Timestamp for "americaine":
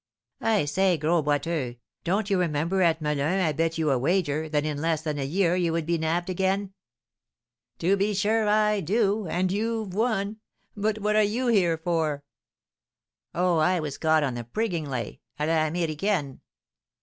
15.67-16.39